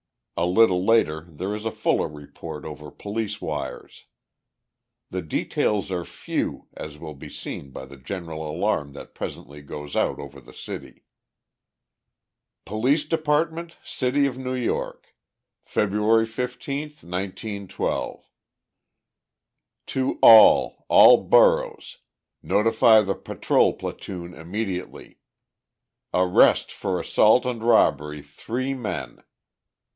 A 0.35 0.47
little 0.47 0.83
later 0.83 1.27
there 1.29 1.53
is 1.53 1.63
a 1.63 1.69
fuller 1.69 2.07
report 2.07 2.65
over 2.65 2.89
police 2.89 3.39
wires. 3.39 4.05
The 5.11 5.21
details 5.21 5.91
are 5.91 6.03
few, 6.03 6.67
as 6.73 6.97
will 6.97 7.13
be 7.13 7.29
seen 7.29 7.69
by 7.69 7.85
the 7.85 7.97
general 7.97 8.49
alarm 8.49 8.93
that 8.93 9.13
presently 9.13 9.61
goes 9.61 9.95
out 9.95 10.17
over 10.17 10.41
the 10.41 10.55
city: 10.55 11.03
Police 12.65 13.05
Department, 13.05 13.77
City 13.85 14.25
of 14.25 14.39
New 14.39 14.55
York, 14.55 15.13
February 15.67 16.25
15, 16.25 16.87
1912. 16.89 18.25
To 19.85 20.17
all, 20.23 20.85
all 20.89 21.21
Boroughs—notify 21.25 23.01
the 23.01 23.13
patrol 23.13 23.73
platoon 23.73 24.33
immediately. 24.33 25.19
Arrest 26.11 26.71
for 26.71 26.99
assault 26.99 27.45
and 27.45 27.61
robbery 27.63 28.23
three 28.23 28.73
men: 28.73 29.17
No. 29.17 29.23